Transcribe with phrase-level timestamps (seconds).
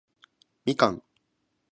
[0.65, 0.99] 蜜柑